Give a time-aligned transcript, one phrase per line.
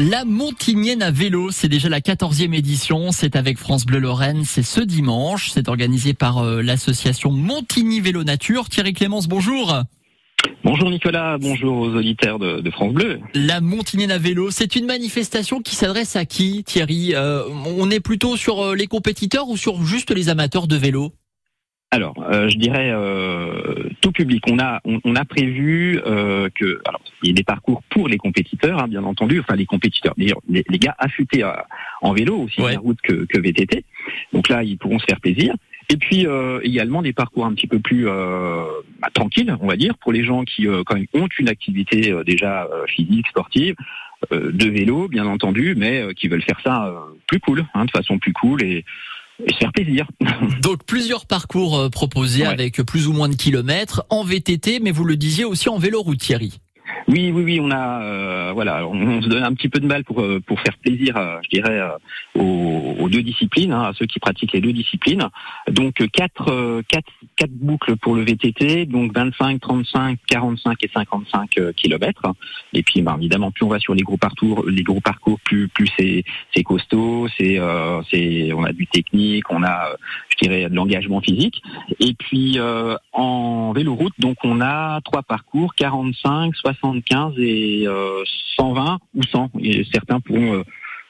[0.00, 3.12] La Montignienne à vélo, c'est déjà la 14e édition.
[3.12, 4.44] C'est avec France Bleu Lorraine.
[4.46, 5.50] C'est ce dimanche.
[5.50, 8.70] C'est organisé par euh, l'association Montigny Vélo Nature.
[8.70, 9.82] Thierry Clémence, bonjour.
[10.64, 13.20] Bonjour Nicolas, bonjour aux auditeurs de, France Bleu.
[13.34, 17.14] La Montignienne à vélo, c'est une manifestation qui s'adresse à qui, Thierry?
[17.14, 17.42] Euh,
[17.78, 21.12] On est plutôt sur euh, les compétiteurs ou sur juste les amateurs de vélo?
[21.92, 24.44] Alors, euh, je dirais euh, tout public.
[24.48, 28.16] On a on, a prévu euh, que alors il y a des parcours pour les
[28.16, 29.40] compétiteurs, hein, bien entendu.
[29.40, 31.44] Enfin les compétiteurs, les, les gars affûtés
[32.00, 33.84] en vélo aussi bien route que, que VTT.
[34.32, 35.54] Donc là, ils pourront se faire plaisir.
[35.88, 36.26] Et puis
[36.62, 40.44] également des parcours un petit peu plus bah, tranquilles, on va dire, pour les gens
[40.44, 43.74] qui quand même ont une activité déjà physique, sportive,
[44.30, 46.94] de vélo, bien entendu, mais qui veulent faire ça
[47.26, 48.84] plus cool, hein, de façon plus cool et
[49.58, 50.06] faire plaisir.
[50.62, 55.04] Donc plusieurs parcours euh, proposés avec plus ou moins de kilomètres en VTT, mais vous
[55.04, 56.60] le disiez aussi en vélo route, Thierry.
[57.10, 60.04] Oui, oui, oui, on a, euh, voilà, on, se donne un petit peu de mal
[60.04, 61.80] pour euh, pour faire plaisir, je dirais,
[62.36, 65.28] aux, deux disciplines, hein, à ceux qui pratiquent les deux disciplines.
[65.68, 72.26] Donc quatre, quatre, quatre boucles pour le VTT, donc 25, 35, 45 et 55 kilomètres.
[72.72, 75.66] Et puis, bah, évidemment, plus on va sur les gros parcours, les gros parcours, plus
[75.66, 76.22] plus c'est
[76.54, 77.58] c'est costaud, c'est
[78.08, 79.96] c'est on a du technique, on a,
[80.48, 81.62] de l'engagement physique.
[81.98, 82.58] Et puis
[83.12, 87.86] en vélo route, donc on a trois parcours, 45, 60 15 et
[88.56, 89.50] 120 euh, ou 100.
[89.60, 90.64] Et certains pourront euh,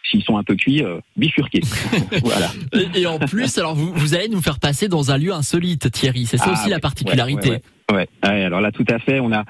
[0.08, 1.60] s'ils sont un peu cuits, euh, bifurquer.
[2.22, 2.50] voilà.
[2.94, 6.26] Et, en plus, alors vous, vous, allez nous faire passer dans un lieu insolite, Thierry.
[6.26, 7.58] C'est ça ah aussi la particularité.
[7.92, 9.18] Ouais, alors là, tout à fait.
[9.18, 9.44] On a,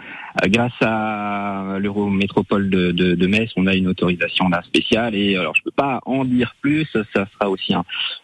[0.47, 5.15] grâce à l'Eurométropole de, de, de, Metz, on a une autorisation là spéciale.
[5.15, 6.87] Et alors, je peux pas en dire plus.
[7.13, 7.75] Ça sera aussi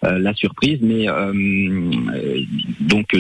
[0.03, 0.79] la surprise.
[0.81, 1.07] Mais
[2.81, 3.15] donc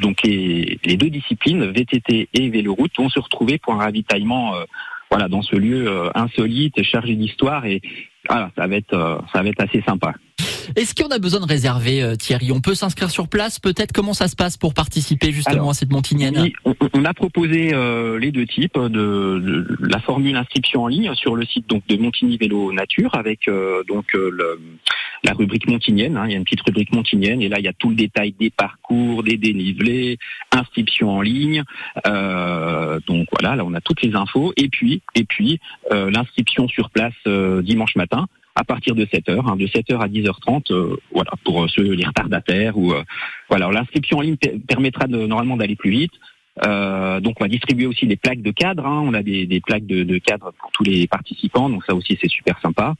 [0.00, 4.64] donc les, deux disciplines, VTT et véloroute, vont se retrouver pour un ravitaillement euh,
[5.10, 7.80] voilà, dans ce lieu euh, insolite, chargé d'histoire et
[8.28, 10.14] voilà, ça va être euh, ça va être assez sympa.
[10.76, 12.52] Est-ce qu'on a besoin de réserver, euh, Thierry?
[12.52, 13.92] On peut s'inscrire sur place, peut-être?
[13.92, 18.30] Comment ça se passe pour participer justement à cette Montignienne on, a proposé euh, les
[18.32, 22.72] deux types de, la formule inscription en ligne sur le site donc de Montigny Vélo
[22.72, 24.14] Nature avec euh, donc
[25.24, 26.16] la rubrique Montignienne.
[26.16, 26.24] Hein.
[26.26, 28.32] il y a une petite rubrique Montignienne et là il y a tout le détail
[28.38, 30.18] des parcours, des dénivelés,
[30.52, 31.62] inscription en ligne.
[32.04, 37.14] donc voilà, là on a toutes les infos et puis et puis l'inscription sur place
[37.62, 38.26] dimanche matin
[38.58, 42.04] à partir de 7h, hein, de 7h à 10h30, euh, voilà, pour euh, ceux les
[42.04, 43.04] retardataires ou euh,
[43.48, 43.70] voilà.
[43.70, 44.36] L'inscription en ligne
[44.66, 46.12] permettra de, normalement d'aller plus vite.
[46.66, 48.84] Euh, donc on va distribuer aussi des plaques de cadre.
[48.84, 49.04] Hein.
[49.04, 52.18] On a des, des plaques de, de, cadre pour tous les participants, donc ça aussi
[52.20, 52.94] c'est super sympa.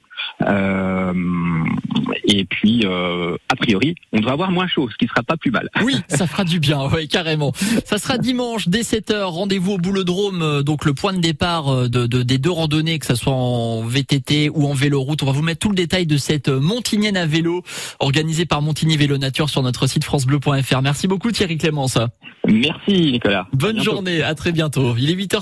[2.31, 5.51] Et puis, euh, a priori, on devrait avoir moins chaud, ce qui sera pas plus
[5.51, 5.69] mal.
[5.89, 7.53] Oui, ça fera du bien, oui, carrément.
[7.87, 11.89] Ça sera dimanche dès 7h, rendez-vous au Boulodrome, euh, donc le point de départ euh,
[11.89, 15.23] de, de, des deux randonnées, que ce soit en VTT ou en vélo-route.
[15.23, 17.63] On va vous mettre tout le détail de cette Montignienne à vélo,
[18.01, 20.83] organisée par Montigny Vélo Nature sur notre site francebleu.fr.
[20.83, 21.99] Merci beaucoup Thierry Clémence.
[22.47, 23.47] Merci Nicolas.
[23.53, 24.95] Bonne journée, à très bientôt.
[24.99, 25.39] Il est 8h50.